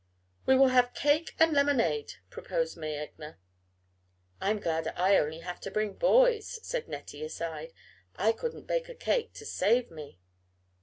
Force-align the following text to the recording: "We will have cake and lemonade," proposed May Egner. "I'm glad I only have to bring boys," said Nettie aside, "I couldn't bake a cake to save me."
"We 0.47 0.55
will 0.57 0.69
have 0.69 0.95
cake 0.95 1.35
and 1.37 1.53
lemonade," 1.53 2.13
proposed 2.31 2.75
May 2.75 3.05
Egner. 3.05 3.35
"I'm 4.41 4.57
glad 4.57 4.87
I 4.95 5.15
only 5.19 5.41
have 5.41 5.59
to 5.61 5.69
bring 5.69 5.93
boys," 5.93 6.59
said 6.63 6.87
Nettie 6.87 7.23
aside, 7.23 7.71
"I 8.15 8.31
couldn't 8.31 8.65
bake 8.65 8.89
a 8.89 8.95
cake 8.95 9.33
to 9.33 9.45
save 9.45 9.91
me." 9.91 10.19